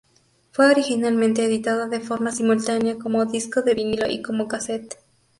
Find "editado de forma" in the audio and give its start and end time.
1.45-2.31